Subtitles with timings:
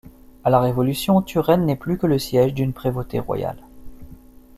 [0.43, 3.61] À la Révolution, Turenne n'est plus que le siège d'une prévôté royale.